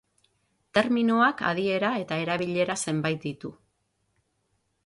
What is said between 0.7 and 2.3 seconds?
Terminoak adiera eta